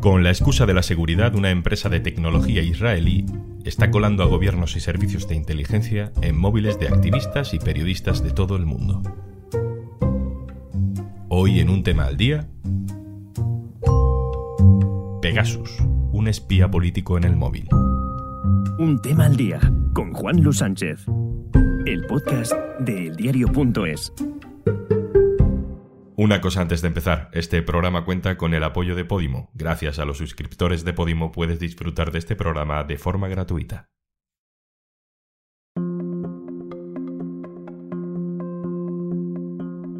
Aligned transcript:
Con 0.00 0.24
la 0.24 0.30
excusa 0.30 0.64
de 0.64 0.72
la 0.72 0.82
seguridad, 0.82 1.34
una 1.34 1.50
empresa 1.50 1.90
de 1.90 2.00
tecnología 2.00 2.62
israelí 2.62 3.26
está 3.64 3.90
colando 3.90 4.22
a 4.22 4.26
gobiernos 4.26 4.74
y 4.74 4.80
servicios 4.80 5.28
de 5.28 5.34
inteligencia 5.34 6.10
en 6.22 6.38
móviles 6.38 6.78
de 6.78 6.88
activistas 6.88 7.52
y 7.52 7.58
periodistas 7.58 8.22
de 8.24 8.30
todo 8.30 8.56
el 8.56 8.64
mundo. 8.64 9.02
Hoy 11.28 11.60
en 11.60 11.68
un 11.68 11.82
tema 11.82 12.04
al 12.04 12.16
día, 12.16 12.48
Pegasus, 15.20 15.70
un 16.12 16.28
espía 16.28 16.70
político 16.70 17.18
en 17.18 17.24
el 17.24 17.36
móvil. 17.36 17.68
Un 18.78 18.98
tema 19.02 19.26
al 19.26 19.36
día 19.36 19.60
con 19.92 20.14
Juan 20.14 20.42
Luis 20.42 20.56
Sánchez, 20.56 21.04
el 21.84 22.06
podcast 22.06 22.54
de 22.78 23.08
eldiario.es. 23.08 24.14
Una 26.22 26.42
cosa 26.42 26.60
antes 26.60 26.82
de 26.82 26.88
empezar, 26.88 27.30
este 27.32 27.62
programa 27.62 28.04
cuenta 28.04 28.36
con 28.36 28.52
el 28.52 28.62
apoyo 28.62 28.94
de 28.94 29.06
Podimo. 29.06 29.50
Gracias 29.54 29.98
a 29.98 30.04
los 30.04 30.18
suscriptores 30.18 30.84
de 30.84 30.92
Podimo 30.92 31.32
puedes 31.32 31.58
disfrutar 31.58 32.12
de 32.12 32.18
este 32.18 32.36
programa 32.36 32.84
de 32.84 32.98
forma 32.98 33.26
gratuita. 33.28 33.88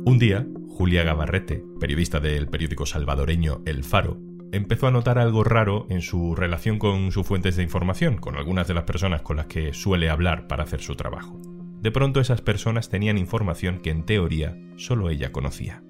Un 0.05 0.19
día, 0.19 0.47
Julia 0.69 1.05
Gabarrete, 1.05 1.65
periodista 1.81 2.21
del 2.21 2.49
periódico 2.49 2.85
salvadoreño 2.85 3.63
El 3.65 3.83
Faro, 3.83 4.19
empezó 4.53 4.89
a 4.89 4.91
notar 4.91 5.19
algo 5.19 5.43
raro 5.43 5.87
en 5.89 6.03
su 6.03 6.35
relación 6.35 6.79
con 6.79 7.13
sus 7.13 7.27
fuentes 7.27 7.57
de 7.57 7.63
información, 7.63 8.19
con 8.19 8.37
algunas 8.37 8.69
de 8.69 8.75
las 8.75 8.85
personas 8.85 9.23
con 9.23 9.39
las 9.39 9.47
que 9.47 9.73
suele 9.73 10.11
hablar 10.11 10.49
para 10.49 10.65
hacer 10.65 10.83
su 10.83 10.97
trabajo. 10.97 11.41
De 11.81 11.91
pronto 11.91 12.21
esas 12.21 12.43
personas 12.43 12.91
tenían 12.91 13.17
información 13.17 13.79
que 13.79 13.89
en 13.89 14.05
teoría 14.05 14.55
solo 14.77 15.09
ella 15.09 15.33
conocía. 15.33 15.83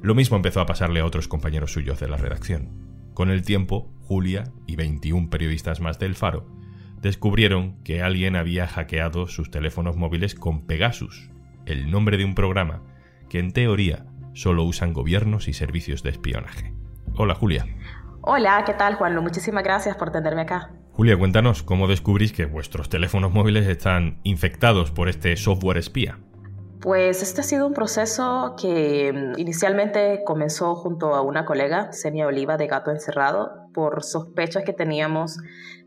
Lo 0.00 0.14
mismo 0.14 0.36
empezó 0.36 0.60
a 0.60 0.66
pasarle 0.66 1.00
a 1.00 1.04
otros 1.04 1.26
compañeros 1.26 1.72
suyos 1.72 1.98
de 1.98 2.08
la 2.08 2.16
redacción. 2.16 3.10
Con 3.14 3.30
el 3.30 3.42
tiempo, 3.42 3.92
Julia 4.02 4.44
y 4.66 4.76
21 4.76 5.28
periodistas 5.28 5.80
más 5.80 5.98
del 5.98 6.14
Faro 6.14 6.46
descubrieron 7.00 7.82
que 7.82 8.02
alguien 8.02 8.36
había 8.36 8.66
hackeado 8.66 9.26
sus 9.26 9.50
teléfonos 9.50 9.96
móviles 9.96 10.34
con 10.34 10.66
Pegasus, 10.66 11.30
el 11.66 11.90
nombre 11.90 12.16
de 12.16 12.24
un 12.24 12.34
programa 12.34 12.82
que 13.28 13.38
en 13.38 13.52
teoría 13.52 14.06
solo 14.34 14.64
usan 14.64 14.92
gobiernos 14.92 15.48
y 15.48 15.52
servicios 15.52 16.02
de 16.02 16.10
espionaje. 16.10 16.72
Hola 17.16 17.34
Julia. 17.34 17.66
Hola, 18.20 18.62
¿qué 18.64 18.74
tal 18.74 18.94
Juanlo? 18.94 19.20
Muchísimas 19.22 19.64
gracias 19.64 19.96
por 19.96 20.12
tenerme 20.12 20.42
acá. 20.42 20.70
Julia, 20.92 21.16
cuéntanos 21.16 21.62
cómo 21.62 21.88
descubrís 21.88 22.32
que 22.32 22.46
vuestros 22.46 22.88
teléfonos 22.88 23.32
móviles 23.32 23.66
están 23.66 24.20
infectados 24.22 24.90
por 24.90 25.08
este 25.08 25.36
software 25.36 25.78
espía. 25.78 26.18
Pues 26.80 27.22
este 27.22 27.40
ha 27.40 27.44
sido 27.44 27.66
un 27.66 27.74
proceso 27.74 28.54
que 28.60 29.12
mm, 29.12 29.38
inicialmente 29.38 30.22
comenzó 30.24 30.76
junto 30.76 31.14
a 31.14 31.22
una 31.22 31.44
colega, 31.44 31.92
Semia 31.92 32.26
Oliva, 32.26 32.56
de 32.56 32.68
Gato 32.68 32.90
Encerrado, 32.90 33.67
por 33.72 34.02
sospechas 34.02 34.64
que 34.64 34.72
teníamos 34.72 35.38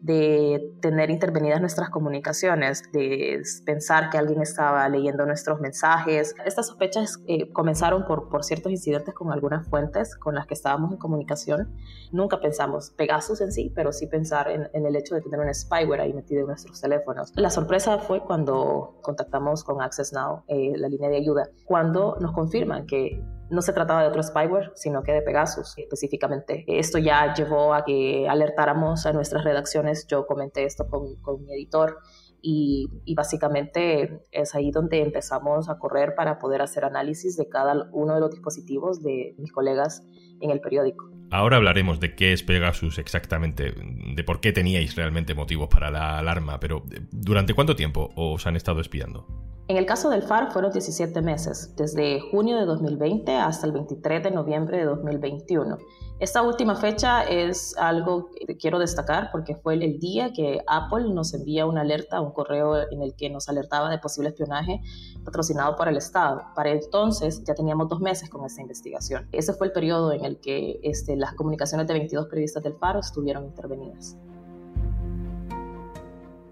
de 0.02 0.74
tener 0.82 1.12
intervenidas 1.12 1.62
nuestras 1.62 1.90
comunicaciones, 1.90 2.92
de 2.92 3.44
pensar 3.66 4.10
que 4.10 4.18
alguien 4.18 4.42
estaba 4.42 4.88
leyendo 4.90 5.26
nuestros 5.26 5.60
mensajes. 5.60 6.36
Estas 6.44 6.68
sospechas 6.68 7.20
eh, 7.28 7.52
comenzaron 7.52 8.06
por, 8.06 8.30
por 8.30 8.44
ciertos 8.44 8.72
incidentes 8.72 9.14
con 9.14 9.32
algunas 9.32 9.68
fuentes 9.68 10.16
con 10.16 10.34
las 10.36 10.48
que 10.48 10.56
estábamos 10.56 10.92
en 10.92 10.98
comunicación. 10.98 11.76
Nunca 12.12 12.40
pensamos 12.40 12.90
Pegasus 12.90 13.42
en 13.42 13.52
sí, 13.52 13.72
pero 13.76 13.94
sí 13.94 14.08
pensar 14.08 14.50
en, 14.50 14.70
el 14.73 14.95
hecho 14.95 15.14
de 15.16 15.22
tener 15.22 15.40
un 15.40 15.54
spyware 15.54 16.02
ahí 16.02 16.14
metido 16.14 16.42
en 16.42 16.48
nuestros 16.48 16.82
teléfonos. 16.82 17.32
La 17.36 17.52
sorpresa 17.52 18.00
fue 18.00 18.22
cuando 18.22 18.98
contactamos 19.04 19.64
con 19.64 19.82
Access 19.82 20.14
Now, 20.14 20.44
eh, 20.48 20.73
la 20.76 20.90
línea 20.90 21.10
de 21.10 21.18
ayuda, 21.18 21.50
cuando 21.66 22.18
nos 22.20 22.32
confirman 22.32 22.88
que 22.88 23.23
no 23.52 23.62
se 23.62 23.74
trataba 23.74 24.02
de 24.02 24.08
otro 24.08 24.24
spyware, 24.24 24.72
sino 24.76 25.04
que 25.04 25.12
de 25.12 25.22
Pegasus 25.22 25.78
específicamente. 25.78 26.64
Esto 26.68 26.98
ya 26.98 27.34
llevó 27.34 27.74
a 27.74 27.84
que 27.84 28.28
alertáramos 28.28 29.06
a 29.06 29.14
nuestras 29.14 29.44
redacciones. 29.44 30.08
Yo 30.08 30.26
comenté 30.26 30.64
esto 30.64 30.88
con, 30.88 31.45
mi 31.45 31.54
editor 31.54 32.00
y, 32.42 32.90
y, 33.04 33.14
básicamente 33.14 34.23
es 34.32 34.56
ahí 34.56 34.72
donde 34.72 35.02
empezamos 35.02 35.70
a 35.70 35.78
correr 35.78 36.16
para 36.16 36.40
poder 36.40 36.61
hacer 36.61 36.86
análisis 36.86 37.36
de 37.36 37.50
cada 37.50 37.90
uno 37.92 38.16
de 38.16 38.22
los 38.22 38.32
dispositivos 38.32 39.04
de 39.04 39.36
mis 39.38 39.52
colegas 39.52 40.04
en 40.40 40.50
el 40.50 40.61
periódico. 40.61 41.20
Ahora 41.31 41.55
hablaremos 41.55 42.02
de 42.02 42.14
qué 42.14 42.33
es 42.33 42.43
Pegasus 42.43 42.97
exactamente, 42.97 43.73
de 43.73 44.23
por 44.25 44.42
qué 44.42 44.52
teníais 44.52 44.95
realmente 44.95 45.33
motivos 45.33 45.69
para 45.69 45.89
la 45.89 46.19
alarma, 46.19 46.59
pero 46.59 46.83
¿durante 47.09 47.53
cuánto 47.53 47.77
tiempo 47.77 48.11
os 48.15 48.45
han 48.45 48.58
estado 48.58 48.81
espiando? 48.81 49.25
En 49.69 49.77
el 49.77 49.86
caso 49.86 50.09
del 50.09 50.23
FAR 50.23 50.52
fueron 50.52 50.73
17 50.73 51.21
meses, 51.21 51.73
desde 51.77 52.19
junio 52.19 52.58
de 52.58 52.65
2020 52.65 53.33
hasta 53.37 53.65
el 53.65 53.71
23 53.71 54.23
de 54.23 54.31
noviembre 54.31 54.80
de 54.80 54.83
2021. 54.83 55.77
Esta 56.19 56.43
última 56.43 56.75
fecha 56.75 57.23
es 57.23 57.75
algo 57.77 58.30
que 58.36 58.55
quiero 58.55 58.77
destacar 58.77 59.30
porque 59.31 59.55
fue 59.55 59.73
el 59.73 59.98
día 59.98 60.33
que 60.33 60.61
Apple 60.67 61.11
nos 61.13 61.33
envía 61.33 61.65
una 61.65 61.81
alerta, 61.81 62.21
un 62.21 62.31
correo 62.31 62.77
en 62.92 63.02
el 63.02 63.15
que 63.15 63.30
nos 63.31 63.49
alertaba 63.49 63.89
de 63.89 63.98
posible 63.98 64.30
espionaje 64.30 64.81
patrocinado 65.23 65.75
por 65.75 65.87
el 65.87 65.98
Estado. 65.98 66.43
Para 66.53 66.69
entonces 66.69 67.43
ya 67.43 67.55
teníamos 67.55 67.89
dos 67.89 68.02
meses 68.02 68.30
con 68.30 68.45
esta 68.45 68.61
investigación. 68.61 69.30
Ese 69.31 69.53
fue 69.53 69.67
el 69.67 69.73
periodo 69.73 70.11
en 70.11 70.23
el 70.23 70.39
que 70.39 70.80
este, 70.83 71.15
las 71.21 71.33
comunicaciones 71.36 71.87
de 71.87 71.93
22 71.93 72.27
periodistas 72.27 72.64
del 72.64 72.73
Faro 72.73 72.99
estuvieron 72.99 73.45
intervenidas 73.45 74.17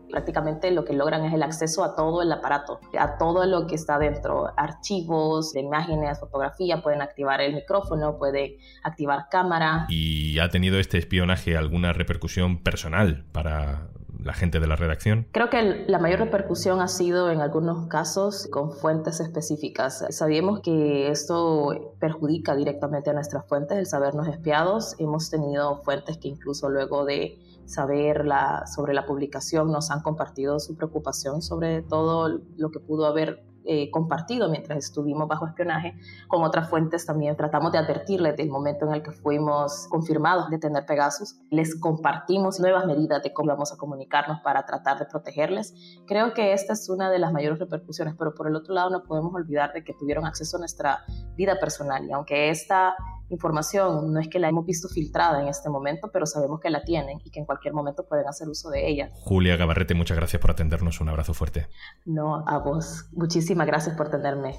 prácticamente 0.10 0.72
lo 0.72 0.84
que 0.86 0.94
logran 0.94 1.24
es 1.26 1.34
el 1.34 1.44
acceso 1.44 1.84
a 1.84 1.96
todo 1.96 2.22
el 2.22 2.32
aparato, 2.32 2.80
a 2.98 3.18
todo 3.18 3.46
lo 3.46 3.68
que 3.68 3.76
está 3.76 4.00
dentro, 4.00 4.52
archivos, 4.58 5.56
imágenes, 5.56 6.20
fotografía, 6.20 6.82
pueden 6.82 7.02
activar 7.02 7.42
el 7.42 7.54
micrófono, 7.54 8.18
pueden 8.18 8.54
activar 8.84 9.28
cámara. 9.30 9.86
¿Y 9.90 10.40
ha 10.40 10.50
tenido 10.50 10.80
este 10.80 10.98
espionaje 10.98 11.56
alguna 11.56 11.94
repercusión 11.94 12.62
personal 12.64 13.26
para 13.32 13.90
la 14.24 14.34
gente 14.34 14.60
de 14.60 14.68
la 14.68 14.76
redacción? 14.76 15.28
Creo 15.32 15.50
que 15.50 15.86
la 15.88 16.00
mayor 16.00 16.20
repercusión 16.20 16.82
ha 16.82 16.88
sido 16.88 17.32
en 17.32 17.42
algunos 17.42 17.88
casos 17.88 18.48
con 18.52 18.72
fuentes 18.72 19.20
específicas. 19.20 20.06
Sabíamos 20.10 20.62
que 20.62 21.10
esto 21.10 21.96
perjudica 22.00 22.56
directamente 22.56 23.10
a 23.10 23.14
nuestras 23.14 23.46
fuentes, 23.46 23.78
el 23.78 23.86
sabernos 23.86 24.28
espiados. 24.28 24.96
Hemos 25.00 25.30
tenido 25.30 25.82
fuentes 25.84 26.18
que 26.18 26.28
incluso 26.28 26.70
luego 26.70 27.06
de 27.06 27.40
saber 27.66 28.26
la, 28.26 28.66
sobre 28.66 28.94
la 28.94 29.06
publicación 29.06 29.72
nos 29.72 29.92
han 29.92 30.02
compartido 30.02 30.60
su 30.60 30.76
preocupación 30.76 31.44
sobre 31.44 31.84
todo 31.84 32.40
lo 32.58 32.72
que 32.72 32.80
pudo 32.80 33.06
haber 33.06 33.44
eh, 33.72 33.92
compartido 33.92 34.50
mientras 34.50 34.80
estuvimos 34.80 35.28
bajo 35.28 35.46
espionaje 35.46 35.94
con 36.28 36.42
otras 36.42 36.68
fuentes 36.68 37.06
también 37.06 37.38
tratamos 37.38 37.72
de 37.72 37.78
advertirles 37.78 38.36
del 38.36 38.50
momento 38.50 38.88
en 38.88 38.96
el 38.96 39.04
que 39.04 39.12
fuimos 39.12 39.86
confirmados 39.90 40.50
de 40.50 40.58
tener 40.58 40.88
Pegasus 40.88 41.36
les 41.52 41.80
compartimos 41.80 42.60
nuevas 42.60 42.88
medidas 42.88 43.22
de 43.22 43.32
cómo 43.32 43.50
vamos 43.50 43.72
a 43.72 43.78
comunicarnos 43.78 44.40
para 44.42 44.66
tratar 44.66 44.98
de 44.98 45.06
protegerles 45.06 45.76
creo 46.08 46.34
que 46.34 46.54
esta 46.54 46.74
es 46.74 46.90
una 46.90 47.12
de 47.12 47.20
las 47.20 47.32
mayores 47.32 47.60
repercusiones 47.60 48.16
pero 48.18 48.34
por 48.34 48.48
el 48.48 48.56
otro 48.56 48.74
lado 48.74 48.90
no 48.90 49.04
podemos 49.04 49.36
olvidar 49.36 49.72
de 49.72 49.84
que 49.84 49.94
tuvieron 49.94 50.26
acceso 50.26 50.58
a 50.58 50.62
nuestra 50.62 51.06
vida 51.36 51.60
personal 51.60 52.04
y 52.08 52.12
aunque 52.12 52.50
esta 52.50 52.96
información 53.30 54.12
no 54.12 54.20
es 54.20 54.28
que 54.28 54.40
la 54.40 54.50
hemos 54.50 54.66
visto 54.66 54.88
filtrada 54.88 55.42
en 55.42 55.48
este 55.48 55.70
momento, 55.70 56.10
pero 56.12 56.26
sabemos 56.26 56.60
que 56.60 56.70
la 56.70 56.84
tienen 56.84 57.20
y 57.24 57.30
que 57.30 57.40
en 57.40 57.46
cualquier 57.46 57.74
momento 57.74 58.06
pueden 58.08 58.28
hacer 58.28 58.50
uso 58.50 58.70
de 58.70 58.88
ella. 58.88 59.12
Julia 59.14 59.56
Gabarrete, 59.56 59.94
muchas 59.94 60.18
gracias 60.18 60.42
por 60.42 60.52
atendernos. 60.52 61.00
Un 61.00 61.10
abrazo 61.10 61.34
fuerte. 61.34 61.68
No, 62.06 62.44
a 62.48 62.58
vos. 62.58 63.08
Muchísimas 63.14 63.59
gracias 63.66 63.96
por 63.96 64.08
atenderme. 64.08 64.56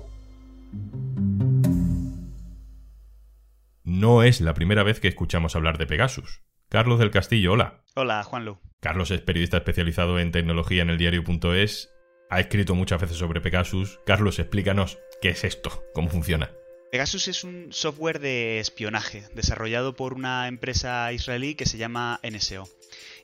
No 3.85 4.23
es 4.23 4.41
la 4.41 4.55
primera 4.55 4.83
vez 4.83 5.01
que 5.01 5.09
escuchamos 5.09 5.57
hablar 5.57 5.77
de 5.79 5.87
Pegasus. 5.87 6.43
Carlos 6.69 6.99
del 6.99 7.11
Castillo, 7.11 7.53
hola. 7.53 7.85
Hola, 7.97 8.23
Juanlu. 8.23 8.61
Carlos 8.81 9.11
es 9.11 9.21
periodista 9.21 9.59
especializado 9.59 10.19
en 10.19 10.33
tecnología 10.33 10.83
en 10.83 10.91
el 10.91 10.99
diario.es. 10.99 11.91
Ha 12.31 12.41
escrito 12.41 12.75
muchas 12.75 13.01
veces 13.01 13.17
sobre 13.17 13.41
Pegasus. 13.41 14.01
Carlos, 14.07 14.39
explícanos 14.39 14.99
qué 15.21 15.31
es 15.31 15.45
esto, 15.45 15.83
cómo 15.93 16.09
funciona. 16.09 16.51
Pegasus 16.91 17.29
es 17.29 17.45
un 17.45 17.73
software 17.73 18.21
de 18.21 18.59
espionaje 18.59 19.25
desarrollado 19.35 19.95
por 19.95 20.15
una 20.15 20.49
empresa 20.49 21.13
israelí 21.13 21.55
que 21.55 21.67
se 21.67 21.79
llama 21.79 22.21
NSO 22.23 22.69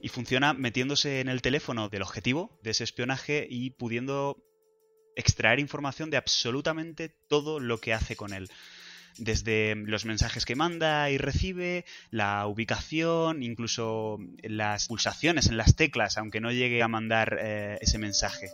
y 0.01 0.09
funciona 0.09 0.53
metiéndose 0.53 1.21
en 1.21 1.29
el 1.29 1.43
teléfono 1.43 1.89
del 1.89 2.03
objetivo 2.03 2.59
de 2.63 2.71
ese 2.71 2.85
espionaje 2.85 3.47
y 3.49 3.71
pudiendo 3.71 4.39
extraer 5.17 5.59
información 5.59 6.11
de 6.11 6.17
absolutamente 6.17 7.09
todo 7.29 7.59
lo 7.59 7.79
que 7.79 7.93
hace 7.93 8.15
con 8.15 8.33
él. 8.33 8.49
Desde 9.19 9.75
los 9.75 10.05
mensajes 10.05 10.45
que 10.45 10.57
manda 10.57 11.11
y 11.11 11.17
recibe, 11.17 11.87
la 12.11 12.47
ubicación, 12.47 13.43
incluso 13.43 14.19
las 14.43 14.89
pulsaciones 14.89 15.47
en 15.47 15.57
las 15.57 15.75
teclas, 15.75 16.19
aunque 16.19 16.41
no 16.41 16.53
llegue 16.53 16.83
a 16.83 16.89
mandar 16.89 17.39
eh, 17.41 17.79
ese 17.81 17.99
mensaje. 17.99 18.51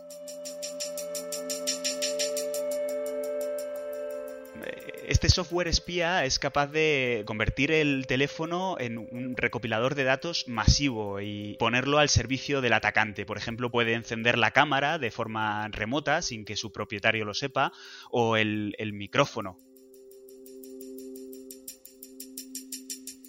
Este 5.13 5.29
software 5.29 5.67
espía 5.67 6.25
es 6.25 6.39
capaz 6.39 6.71
de 6.71 7.21
convertir 7.27 7.71
el 7.71 8.07
teléfono 8.07 8.77
en 8.79 8.97
un 8.97 9.37
recopilador 9.37 9.93
de 9.93 10.05
datos 10.05 10.45
masivo 10.47 11.21
y 11.21 11.55
ponerlo 11.59 11.99
al 11.99 12.09
servicio 12.09 12.61
del 12.61 12.73
atacante. 12.73 13.23
Por 13.23 13.37
ejemplo, 13.37 13.69
puede 13.69 13.93
encender 13.93 14.39
la 14.39 14.49
cámara 14.49 14.97
de 14.97 15.11
forma 15.11 15.67
remota 15.67 16.23
sin 16.23 16.45
que 16.45 16.55
su 16.55 16.71
propietario 16.71 17.25
lo 17.25 17.35
sepa 17.35 17.71
o 18.09 18.37
el, 18.37 18.73
micrófono 18.93 19.59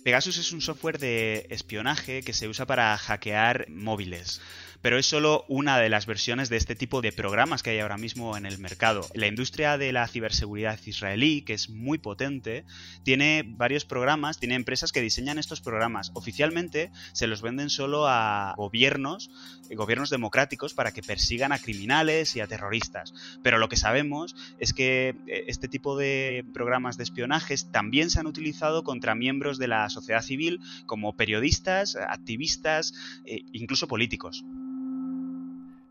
Pegasus 0.05 0.39
es 0.39 0.53
un 0.53 0.63
software 0.63 0.99
de 0.99 1.47
espionaje 1.51 2.23
que 2.23 2.33
se 2.33 2.49
usa 2.49 2.65
para 2.65 2.97
hackear 2.97 3.67
móviles 3.69 4.41
pero 4.85 4.99
es 4.99 5.07
solo 5.07 5.47
una 5.49 5.79
de 5.79 5.89
las 5.89 6.05
versiones 6.05 6.51
de 6.51 6.59
este 6.59 6.75
tipo 6.75 7.01
de 7.01 7.11
programas 7.11 7.63
que 7.63 7.71
hay 7.71 7.79
ahora 7.79 7.97
mismo 7.97 8.37
en 8.37 8.45
el 8.45 8.59
mercado. 8.59 9.09
La 9.15 9.27
industria 9.27 9.79
de 9.79 9.93
la 9.93 10.07
ciberseguridad 10.07 10.79
israelí, 10.85 11.41
que 11.41 11.55
es 11.55 11.71
muy 11.71 11.97
potente, 11.97 12.67
tiene 13.03 13.45
varios 13.47 13.87
programas, 13.87 14.39
tiene 14.39 14.57
empresas 14.57 14.93
que 14.93 15.01
diseñan 15.01 15.39
estos 15.39 15.63
programas. 15.63 16.11
Oficialmente 16.13 16.91
se 17.15 17.27
los 17.27 17.41
venden 17.41 17.71
solo 17.71 18.07
a 18.07 18.53
gobiernos, 18.59 19.31
eh, 19.71 19.75
gobiernos 19.75 20.11
democráticos, 20.11 20.75
para 20.75 20.93
que 20.93 21.03
persigan 21.03 21.53
a 21.53 21.59
criminales 21.59 22.37
y 22.37 22.41
a 22.41 22.47
terroristas. 22.47 23.15
Pero 23.43 23.57
lo 23.57 23.71
que 23.71 23.77
sabemos 23.77 24.37
es 24.59 24.75
que 24.75 25.17
eh, 25.27 25.45
este 25.47 25.67
tipo 25.67 25.97
de 25.97 26.45
programas 26.53 26.99
de 26.99 27.05
espionajes 27.05 27.73
también 27.73 28.11
se 28.11 28.21
han 28.21 28.27
utilizado 28.27 28.85
contra 28.85 29.15
miembros 29.15 29.57
de 29.57 29.69
la 29.69 29.89
sociedad 29.89 30.21
civil 30.21 30.61
como 30.85 31.17
periodistas, 31.17 31.97
activistas 31.97 32.93
e 33.25 33.47
incluso 33.55 33.89
políticos. 33.89 34.45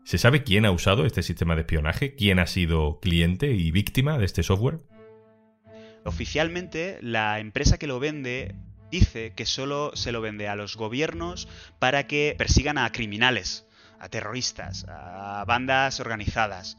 ¿Se 0.04 0.18
sabe 0.18 0.44
quién 0.44 0.66
ha 0.66 0.70
usado 0.70 1.06
este 1.06 1.22
sistema 1.22 1.54
de 1.54 1.62
espionaje? 1.62 2.14
¿Quién 2.14 2.38
ha 2.38 2.46
sido 2.46 3.00
cliente 3.00 3.52
y 3.52 3.70
víctima 3.70 4.18
de 4.18 4.26
este 4.26 4.42
software? 4.42 4.80
Oficialmente, 6.04 6.98
la 7.00 7.40
empresa 7.40 7.78
que 7.78 7.86
lo 7.86 7.98
vende 7.98 8.54
dice 8.90 9.32
que 9.34 9.46
solo 9.46 9.92
se 9.94 10.12
lo 10.12 10.20
vende 10.20 10.46
a 10.46 10.56
los 10.56 10.76
gobiernos 10.76 11.48
para 11.78 12.06
que 12.06 12.34
persigan 12.36 12.76
a 12.76 12.92
criminales, 12.92 13.66
a 13.98 14.10
terroristas, 14.10 14.84
a 14.88 15.42
bandas 15.46 15.98
organizadas. 16.00 16.76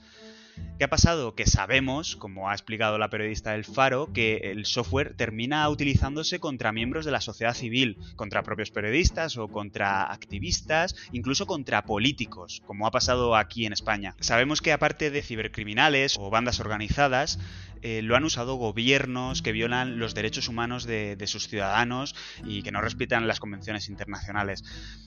¿Qué 0.78 0.84
ha 0.84 0.90
pasado? 0.90 1.36
Que 1.36 1.46
sabemos, 1.46 2.16
como 2.16 2.50
ha 2.50 2.54
explicado 2.54 2.98
la 2.98 3.10
periodista 3.10 3.52
del 3.52 3.64
Faro, 3.64 4.12
que 4.12 4.38
el 4.52 4.66
software 4.66 5.16
termina 5.16 5.68
utilizándose 5.70 6.40
contra 6.40 6.72
miembros 6.72 7.06
de 7.06 7.12
la 7.12 7.22
sociedad 7.22 7.54
civil, 7.54 7.98
contra 8.16 8.44
propios 8.44 8.72
periodistas 8.72 9.38
o 9.38 9.48
contra 9.48 10.12
activistas, 10.12 10.96
incluso 11.14 11.46
contra 11.46 11.86
políticos, 11.86 12.62
como 12.66 12.88
ha 12.88 12.92
pasado 12.92 13.36
aquí 13.36 13.66
en 13.66 13.74
España. 13.74 14.16
Sabemos 14.20 14.62
que 14.62 14.74
aparte 14.74 15.12
de 15.12 15.22
cibercriminales 15.22 16.18
o 16.20 16.30
bandas 16.30 16.60
organizadas, 16.60 17.40
eh, 17.88 18.02
lo 18.02 18.16
han 18.16 18.24
usado 18.24 18.56
gobiernos 18.56 19.44
que 19.44 19.52
violan 19.52 20.00
los 20.00 20.16
derechos 20.16 20.48
humanos 20.48 20.86
de, 20.88 21.24
sus 21.28 21.48
ciudadanos 21.48 22.16
y 22.44 22.64
que 22.64 22.72
no 22.72 22.82
respetan 22.82 23.28
las 23.28 23.40
convenciones 23.40 23.90
internacionales. 23.90 24.64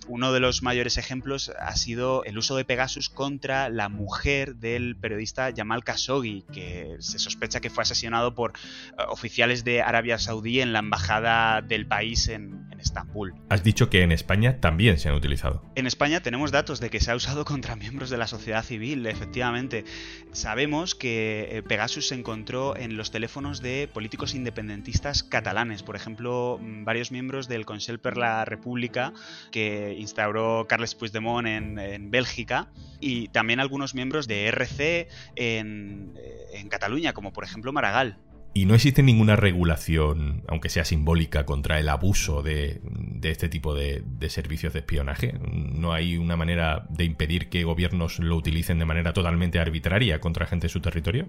Uno 0.07 0.33
de 0.33 0.39
los 0.39 0.63
mayores 0.63 0.97
ejemplos 0.97 1.51
ha 1.59 1.75
sido 1.75 2.23
el 2.23 2.39
uso 2.39 2.55
de 2.55 2.65
Pegasus 2.65 3.09
contra 3.09 3.69
la 3.69 3.89
mujer 3.89 4.55
del 4.55 4.95
periodista 4.95 5.51
Jamal 5.57 5.83
Khashoggi, 5.83 6.45
que 6.53 6.95
se 7.01 7.19
sospecha 7.19 7.59
que 7.59 7.69
fue 7.69 7.83
asesinado 7.83 8.37
por 8.37 8.53
eh, 8.53 9.03
oficiales 9.09 9.65
de 9.65 9.83
Arabia 9.83 10.17
Saudí 10.21 10.61
en 10.61 10.73
la 10.73 10.79
embajada 10.79 11.63
del 11.63 11.89
país 11.89 12.29
en, 12.29 12.69
Estambul. 12.79 13.35
Has 13.49 13.65
dicho 13.65 13.91
que 13.91 14.03
en 14.03 14.13
España 14.13 14.61
también 14.61 15.01
se 15.01 15.09
han 15.09 15.17
utilizado. 15.17 15.65
En 15.75 15.89
España 15.89 16.21
tenemos 16.23 16.53
datos 16.53 16.79
de 16.79 16.91
que 16.91 17.01
se 17.01 17.11
ha 17.11 17.17
usado 17.17 17.45
contra 17.45 17.75
miembros 17.75 18.09
de 18.09 18.19
la 18.19 18.29
sociedad 18.29 18.63
civil, 18.63 19.05
efectivamente. 19.07 19.85
Sabemos 20.31 20.95
que 20.95 21.49
eh, 21.51 21.63
Pegasus 21.65 22.07
se 22.07 22.15
encontró 22.15 22.68
en 22.77 22.97
los 22.97 23.11
teléfonos 23.11 23.61
de 23.61 23.89
políticos 23.93 24.35
independentistas 24.35 25.23
catalanes. 25.23 25.83
Por 25.83 25.97
ejemplo, 25.97 26.59
mm, 26.61 26.85
varios 26.85 27.11
miembros 27.11 27.49
del 27.49 27.65
Consell 27.65 27.99
per 27.99 28.17
la 28.17 28.45
República 28.45 29.13
que 29.51 29.95
instauró 29.99 30.67
Carles 30.69 30.95
Puigdemont 30.95 31.47
en, 31.47 31.79
en 31.79 32.11
Bélgica 32.11 32.69
y 33.01 33.29
también 33.29 33.61
algunos 33.61 33.95
miembros 33.95 34.27
de 34.27 34.47
RC 34.47 35.09
en, 35.37 36.15
eh, 36.17 36.47
en 36.55 36.69
Cataluña, 36.69 37.13
como 37.13 37.33
por 37.33 37.45
ejemplo 37.45 37.73
Maragall. 37.73 38.19
Y 38.59 38.67
no 38.67 38.75
existe 38.75 39.05
ninguna 39.05 39.37
regulación, 39.37 40.43
aunque 40.49 40.69
sea 40.69 40.85
simbólica, 40.85 41.47
contra 41.47 41.79
el 41.79 41.89
abuso 41.89 42.43
de, 42.43 42.81
este 43.23 43.49
tipo 43.49 43.73
de, 43.73 44.03
de, 44.05 44.31
servicios 44.31 44.73
de 44.73 44.81
espionaje. 44.81 45.39
No 45.39 45.93
hay 45.93 46.17
una 46.17 46.35
manera 46.35 46.85
de 46.91 47.05
impedir 47.05 47.51
que 47.51 47.63
gobiernos 47.63 48.19
lo 48.19 48.35
utilicen 48.35 48.81
de 48.81 48.85
manera 48.85 49.13
totalmente 49.13 49.61
arbitraria 49.61 50.21
contra 50.21 50.45
gente 50.45 50.67
de 50.67 50.73
su 50.73 50.81
territorio. 50.81 51.29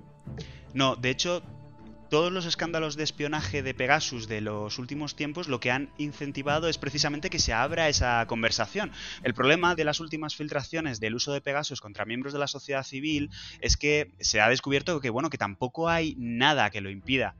No, 0.74 0.96
de 0.96 1.12
hecho, 1.12 1.44
todos 2.10 2.32
los 2.32 2.46
escándalos 2.46 2.96
de 2.96 3.04
espionaje 3.04 3.62
de 3.62 3.74
Pegasus 3.74 4.28
de 4.28 4.42
los 4.42 4.80
últimos 4.80 5.16
tiempos 5.16 5.48
lo 5.48 5.60
que 5.60 5.72
han 5.72 5.90
incentivado 5.98 6.68
es 6.68 6.78
precisamente 6.78 7.30
que 7.30 7.40
se 7.40 7.54
abra 7.54 7.88
esa 7.88 8.26
conversación. 8.28 8.92
El 9.24 9.36
problema 9.36 9.76
de 9.76 9.84
las 9.84 10.00
últimas 10.00 10.36
filtraciones 10.36 11.00
del 11.00 11.16
uso 11.16 11.32
de 11.32 11.42
Pegasus 11.42 11.82
contra 11.82 12.06
miembros 12.06 12.34
de 12.34 12.40
la 12.40 12.48
sociedad 12.48 12.84
civil 12.84 13.30
es 13.62 13.78
que 13.78 14.12
se 14.20 14.42
ha 14.42 14.50
descubierto 14.50 15.00
que 15.00 15.12
bueno, 15.12 15.30
que 15.30 15.38
tampoco 15.38 15.88
hay 15.88 16.16
nada 16.18 16.72
que 16.72 16.82
lo 16.82 16.90
impida. 16.90 17.36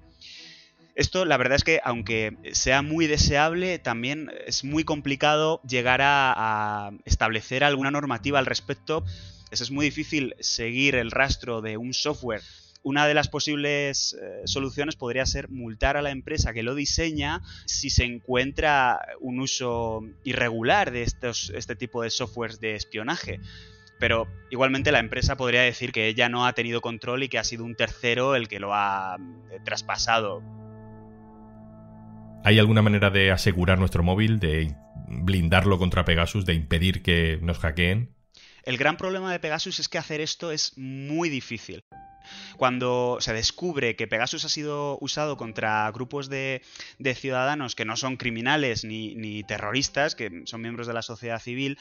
Esto, 0.96 1.26
la 1.26 1.38
verdad 1.38 1.56
es 1.56 1.64
que, 1.64 1.80
aunque 1.84 2.38
sea 2.52 2.82
muy 2.82 3.08
deseable, 3.08 3.80
también 3.80 4.30
es 4.46 4.66
muy 4.66 4.84
complicado 4.84 5.62
llegar 5.64 6.02
a, 6.02 6.34
a 6.36 6.92
establecer 7.06 7.64
alguna 7.64 7.90
normativa 7.90 8.38
al 8.38 8.46
respecto. 8.46 9.06
Es 9.50 9.72
muy 9.72 9.86
difícil 9.86 10.36
seguir 10.42 10.96
el 10.96 11.12
rastro 11.12 11.62
de 11.62 11.78
un 11.78 11.94
software 11.94 12.42
una 12.84 13.08
de 13.08 13.14
las 13.14 13.28
posibles 13.28 14.18
eh, 14.22 14.42
soluciones 14.46 14.96
podría 14.96 15.26
ser 15.26 15.50
multar 15.50 15.98
a 15.98 16.02
la 16.02 16.12
empresa 16.12 16.54
que 16.54 16.64
lo 16.64 16.76
diseña 16.76 17.42
si 17.66 17.90
se 17.90 18.06
encuentra 18.06 19.00
un 19.20 19.40
uso 19.40 20.02
irregular 20.24 20.92
de 20.92 21.04
estos, 21.04 21.52
este 21.56 21.76
tipo 21.76 22.04
de 22.04 22.10
softwares 22.10 22.60
de 22.60 22.76
espionaje. 22.76 23.40
Pero 24.00 24.28
igualmente 24.50 24.94
la 24.94 25.00
empresa 25.00 25.36
podría 25.36 25.62
decir 25.62 25.92
que 25.92 26.08
ella 26.08 26.30
no 26.30 26.46
ha 26.46 26.54
tenido 26.54 26.80
control 26.80 27.24
y 27.24 27.30
que 27.30 27.38
ha 27.38 27.44
sido 27.44 27.66
un 27.66 27.76
tercero 27.76 28.36
el 28.36 28.48
que 28.48 28.60
lo 28.60 28.74
ha 28.74 29.18
eh, 29.52 29.60
traspasado. 29.64 30.42
¿Hay 32.46 32.58
alguna 32.58 32.82
manera 32.82 33.10
de 33.10 33.32
asegurar 33.32 33.80
nuestro 33.80 34.02
móvil, 34.02 34.40
de 34.40 34.74
blindarlo 35.10 35.78
contra 35.78 36.06
Pegasus, 36.06 36.46
de 36.46 36.54
impedir 36.54 37.02
que 37.02 37.38
nos 37.42 37.60
hackeen? 37.60 38.16
El 38.64 38.78
gran 38.78 38.96
problema 38.96 39.32
de 39.32 39.40
Pegasus 39.40 39.80
es 39.80 39.90
que 39.90 39.98
hacer 39.98 40.22
esto 40.22 40.52
es 40.52 40.78
muy 40.78 41.30
difícil. 41.30 41.84
Cuando 42.58 43.18
se 43.20 43.34
descubre 43.34 43.96
que 43.96 44.08
Pegasus 44.08 44.46
ha 44.46 44.50
sido 44.50 44.98
usado 45.02 45.38
contra 45.38 45.90
grupos 45.92 46.30
de, 46.30 46.62
ciudadanos 47.16 47.76
que 47.76 47.86
no 47.86 47.96
son 47.96 48.18
criminales 48.18 48.84
ni, 48.84 49.16
ni 49.16 49.44
terroristas, 49.44 50.16
que 50.16 50.44
son 50.46 50.62
miembros 50.62 50.88
de 50.88 50.94
la 50.94 51.02
sociedad 51.02 51.42
civil, 51.42 51.78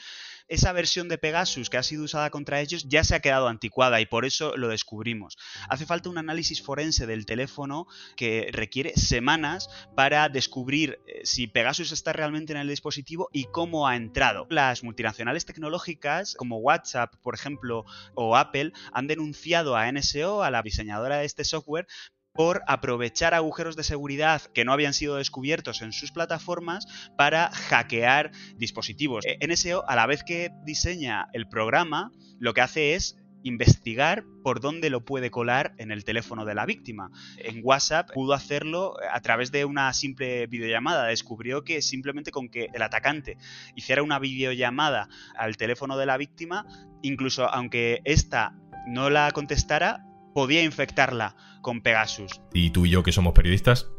esa 0.49 0.73
versión 0.73 1.07
de 1.07 1.17
Pegasus 1.17 1.69
que 1.69 1.77
ha 1.77 1.83
sido 1.83 2.03
usada 2.03 2.29
contra 2.29 2.59
ellos 2.59 2.85
ya 2.87 3.03
se 3.03 3.15
ha 3.15 3.21
quedado 3.21 3.47
anticuada 3.47 4.01
y 4.01 4.05
por 4.05 4.25
eso 4.25 4.57
lo 4.57 4.67
descubrimos. 4.67 5.37
Hace 5.69 5.85
falta 5.85 6.09
un 6.09 6.17
análisis 6.17 6.61
forense 6.61 7.07
del 7.07 7.25
teléfono 7.25 7.87
que 8.15 8.49
requiere 8.51 8.95
semanas 8.95 9.69
para 9.95 10.27
descubrir 10.29 10.99
eh, 11.07 11.21
si 11.23 11.47
Pegasus 11.47 11.91
está 11.91 12.13
realmente 12.13 12.53
en 12.53 12.59
el 12.59 12.67
dispositivo 12.67 13.29
y 13.31 13.45
cómo 13.45 13.87
ha 13.87 13.95
entrado. 13.95 14.47
Las 14.49 14.83
multinacionales 14.83 15.45
tecnológicas 15.45 16.35
como 16.35 16.57
WhatsApp, 16.57 17.15
por 17.21 17.35
ejemplo, 17.35 17.85
o 18.15 18.35
Apple 18.35 18.73
han 18.91 19.07
denunciado 19.07 19.75
a 19.75 19.91
NSO, 19.91 20.43
a 20.43 20.51
la 20.51 20.61
diseñadora 20.61 21.17
de 21.17 21.25
este 21.25 21.43
software, 21.43 21.87
por 22.33 22.61
aprovechar 22.67 23.33
agujeros 23.33 23.75
de 23.75 23.83
seguridad 23.83 24.41
que 24.53 24.65
no 24.65 24.73
habían 24.73 24.93
sido 24.93 25.15
descubiertos 25.15 25.81
en 25.81 25.91
sus 25.91 26.11
plataformas 26.11 26.87
para 27.17 27.49
hackear 27.51 28.31
dispositivos. 28.55 29.25
E, 29.25 29.37
NSO, 29.45 29.87
a 29.87 29.95
la 29.95 30.05
vez 30.05 30.23
que 30.23 30.51
diseña 30.65 31.27
el 31.33 31.47
programa, 31.47 32.11
lo 32.39 32.53
que 32.53 32.61
hace 32.61 32.95
es 32.95 33.17
investigar 33.43 34.25
por 34.43 34.59
dónde 34.59 34.89
lo 34.89 35.05
puede 35.05 35.31
colar 35.31 35.73
en 35.77 35.91
el 35.91 36.03
teléfono 36.03 36.45
de 36.45 36.55
la 36.55 36.65
víctima. 36.65 37.11
En 37.37 37.61
WhatsApp 37.63 38.11
pudo 38.13 38.33
hacerlo 38.33 38.95
a 39.11 39.21
través 39.21 39.51
de 39.51 39.65
una 39.65 39.93
simple 39.93 40.47
videollamada. 40.47 41.05
Descubrió 41.05 41.63
que 41.63 41.81
simplemente 41.81 42.31
con 42.31 42.49
que 42.49 42.67
el 42.73 42.81
atacante 42.81 43.37
hiciera 43.75 44.03
una 44.03 44.19
videollamada 44.19 45.09
al 45.37 45.57
teléfono 45.57 45.97
de 45.97 46.05
la 46.05 46.17
víctima, 46.17 46.65
incluso 47.01 47.49
aunque 47.49 48.01
ésta 48.03 48.55
no 48.87 49.09
la 49.09 49.31
contestara, 49.31 50.05
podía 50.33 50.63
infectarla 50.63 51.35
con 51.61 51.81
Pegasus. 51.81 52.41
Y 52.53 52.71
tú 52.71 52.85
y 52.85 52.91
yo 52.91 53.03
que 53.03 53.11
somos 53.11 53.33
periodistas, 53.33 53.91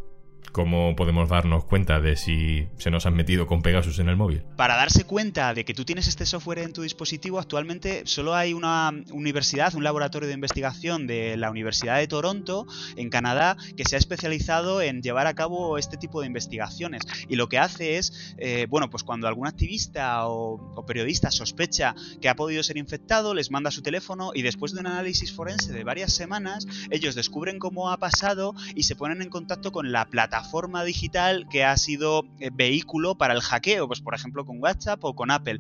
¿Cómo 0.53 0.97
podemos 0.97 1.29
darnos 1.29 1.65
cuenta 1.65 2.01
de 2.01 2.17
si 2.17 2.67
se 2.77 2.91
nos 2.91 3.07
han 3.07 3.15
metido 3.15 3.47
con 3.47 3.63
Pegasus 3.63 4.01
en 4.01 4.09
el 4.09 4.17
móvil? 4.17 4.43
Para 4.57 4.75
darse 4.75 5.05
cuenta 5.05 5.55
de 5.55 5.65
que 5.65 5.75
tú 5.75 5.85
tienes 5.85 6.09
este 6.09 6.27
software 6.27 6.59
en 6.59 6.73
tu 6.73 6.83
dispositivo, 6.83 7.39
actualmente 7.39 8.03
solo 8.07 8.35
hay 8.35 8.53
una 8.53 8.93
universidad, 9.13 9.75
un 9.77 9.85
laboratorio 9.85 10.27
de 10.27 10.35
investigación 10.35 11.07
de 11.07 11.37
la 11.37 11.51
Universidad 11.51 11.99
de 11.99 12.09
Toronto, 12.09 12.67
en 12.97 13.11
Canadá, 13.11 13.57
que 13.77 13.85
se 13.85 13.95
ha 13.95 13.99
especializado 14.01 14.83
en 14.83 15.03
llevar 15.03 15.29
a 15.29 15.35
cabo 15.35 15.79
este 15.79 15.97
tipo 15.97 16.21
de 16.21 16.27
investigaciones. 16.27 17.03
Y 17.29 17.37
lo 17.37 17.49
que 17.49 17.59
hace 17.59 17.99
es, 17.99 18.35
eh, 18.39 18.67
bueno, 18.69 18.91
pues 18.91 19.05
cuando 19.05 19.29
algún 19.29 19.47
activista 19.47 20.27
o, 20.27 20.75
o 20.75 20.85
periodista 20.85 21.31
sospecha 21.31 21.95
que 22.21 22.29
ha 22.29 22.35
podido 22.35 22.65
ser 22.65 22.77
infectado, 22.77 23.35
les 23.35 23.53
manda 23.53 23.71
su 23.71 23.83
teléfono 23.83 24.33
y 24.35 24.43
después 24.43 24.73
de 24.73 24.81
un 24.81 24.89
análisis 24.89 25.33
forense 25.33 25.73
de 25.73 25.85
varias 25.85 26.13
semanas, 26.13 26.67
ellos 26.91 27.15
descubren 27.15 27.61
cómo 27.61 27.91
ha 27.91 27.99
pasado 27.99 28.55
y 28.75 28.83
se 28.83 28.97
ponen 28.97 29.23
en 29.23 29.29
contacto 29.29 29.71
con 29.71 29.93
la 29.93 30.07
plataforma 30.07 30.30
plataforma 30.31 30.85
digital 30.85 31.47
que 31.51 31.65
ha 31.65 31.77
sido 31.77 32.23
eh, 32.39 32.51
vehículo 32.53 33.17
para 33.17 33.35
el 33.35 33.41
hackeo, 33.41 33.89
pues 33.89 34.01
por 34.01 34.15
ejemplo 34.15 34.45
con 34.45 34.63
WhatsApp 34.63 35.03
o 35.05 35.15
con 35.15 35.31
Apple. 35.31 35.59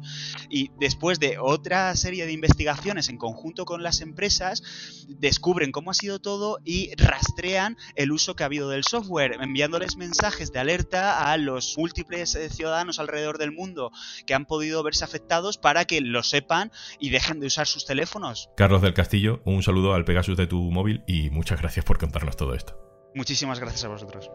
Y 0.48 0.70
después 0.78 1.18
de 1.18 1.38
otra 1.38 1.94
serie 1.96 2.24
de 2.24 2.32
investigaciones 2.32 3.08
en 3.08 3.18
conjunto 3.18 3.64
con 3.64 3.82
las 3.82 4.00
empresas, 4.00 4.62
descubren 5.08 5.72
cómo 5.72 5.90
ha 5.90 5.94
sido 5.94 6.20
todo 6.20 6.58
y 6.64 6.94
rastrean 6.96 7.76
el 7.96 8.12
uso 8.12 8.36
que 8.36 8.44
ha 8.44 8.46
habido 8.46 8.68
del 8.68 8.84
software, 8.84 9.38
enviándoles 9.40 9.96
mensajes 9.96 10.52
de 10.52 10.60
alerta 10.60 11.32
a 11.32 11.36
los 11.36 11.74
múltiples 11.76 12.36
eh, 12.36 12.48
ciudadanos 12.48 13.00
alrededor 13.00 13.38
del 13.38 13.50
mundo 13.50 13.90
que 14.24 14.34
han 14.34 14.46
podido 14.46 14.84
verse 14.84 15.04
afectados 15.04 15.58
para 15.58 15.84
que 15.84 16.00
lo 16.00 16.22
sepan 16.22 16.70
y 17.00 17.10
dejen 17.10 17.40
de 17.40 17.48
usar 17.48 17.66
sus 17.66 17.86
teléfonos. 17.86 18.50
Carlos 18.56 18.82
del 18.82 18.94
Castillo, 18.94 19.42
un 19.44 19.64
saludo 19.64 19.94
al 19.94 20.04
Pegasus 20.04 20.36
de 20.36 20.46
tu 20.46 20.70
móvil 20.70 21.02
y 21.08 21.30
muchas 21.30 21.60
gracias 21.60 21.84
por 21.84 21.98
contarnos 21.98 22.36
todo 22.36 22.54
esto. 22.54 22.76
Muchísimas 23.14 23.58
gracias 23.58 23.84
a 23.84 23.88
vosotros. 23.88 24.30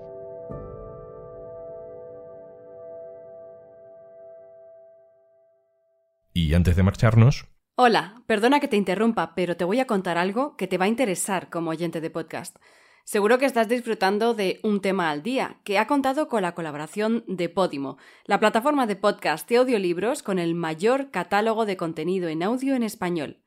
Y 6.37 6.53
antes 6.53 6.75
de 6.75 6.83
marcharnos... 6.83 7.45
Hola, 7.77 8.21
perdona 8.27 8.59
que 8.59 8.67
te 8.67 8.75
interrumpa, 8.75 9.35
pero 9.35 9.55
te 9.55 9.63
voy 9.63 9.79
a 9.79 9.87
contar 9.87 10.17
algo 10.17 10.57
que 10.57 10.67
te 10.67 10.77
va 10.77 10.83
a 10.83 10.89
interesar 10.89 11.49
como 11.49 11.69
oyente 11.69 12.01
de 12.01 12.09
podcast. 12.09 12.57
Seguro 13.05 13.37
que 13.37 13.45
estás 13.45 13.69
disfrutando 13.69 14.33
de 14.33 14.59
Un 14.61 14.81
tema 14.81 15.11
al 15.11 15.23
día, 15.23 15.61
que 15.63 15.79
ha 15.79 15.87
contado 15.87 16.27
con 16.27 16.41
la 16.41 16.53
colaboración 16.53 17.23
de 17.29 17.47
Podimo, 17.47 17.97
la 18.25 18.41
plataforma 18.41 18.85
de 18.85 18.97
podcast 18.97 19.49
y 19.49 19.55
audiolibros 19.55 20.23
con 20.23 20.37
el 20.37 20.55
mayor 20.55 21.09
catálogo 21.09 21.65
de 21.65 21.77
contenido 21.77 22.27
en 22.27 22.43
audio 22.43 22.75
en 22.75 22.83
español. 22.83 23.41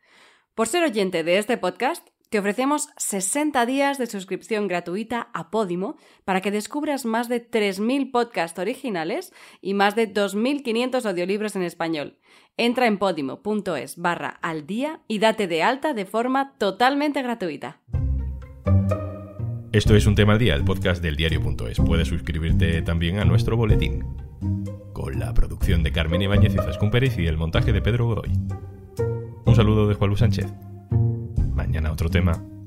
Por 0.55 0.67
ser 0.67 0.83
oyente 0.83 1.25
de 1.25 1.37
este 1.37 1.59
podcast, 1.59 2.09
te 2.31 2.39
ofrecemos 2.39 2.89
60 2.99 3.65
días 3.65 3.99
de 3.99 4.07
suscripción 4.07 4.69
gratuita 4.69 5.29
a 5.33 5.51
Podimo 5.51 5.97
para 6.25 6.41
que 6.41 6.51
descubras 6.51 7.05
más 7.07 7.29
de 7.29 7.49
3.000 7.49 8.11
podcasts 8.11 8.59
originales 8.59 9.33
y 9.63 9.75
más 9.75 9.97
de 9.97 10.13
2.500 10.13 11.07
audiolibros 11.07 11.57
en 11.57 11.63
español. 11.63 12.19
Entra 12.57 12.87
en 12.87 12.99
podimo.es 12.99 13.97
barra 13.97 14.39
al 14.43 14.67
día 14.67 15.01
y 15.09 15.21
date 15.21 15.47
de 15.47 15.63
alta 15.63 15.95
de 15.95 16.05
forma 16.05 16.55
totalmente 16.59 17.23
gratuita. 17.23 17.81
Esto 19.73 19.95
es 19.95 20.07
Un 20.07 20.15
Tema 20.15 20.33
al 20.33 20.39
Día, 20.39 20.55
el 20.55 20.65
podcast 20.65 21.03
del 21.03 21.17
diario.es. 21.17 21.79
Puedes 21.79 22.09
suscribirte 22.09 22.83
también 22.83 23.19
a 23.19 23.25
nuestro 23.25 23.57
boletín. 23.57 24.05
Con 24.93 25.19
la 25.19 25.33
producción 25.33 25.83
de 25.83 25.93
Carmen 25.93 26.23
Ibáñez 26.23 26.55
y 26.55 26.59
Zascún 26.59 26.91
Pérez 26.91 27.19
y 27.19 27.27
el 27.27 27.37
montaje 27.37 27.73
de 27.73 27.81
Pedro 27.81 28.07
Godoy. 28.07 28.33
Un 29.45 29.55
saludo 29.55 29.87
de 29.87 29.95
Juan 29.95 30.09
Luis 30.09 30.21
Sánchez. 30.21 30.68
Mañana 31.79 31.93
otro 31.93 32.11
tema. 32.11 32.58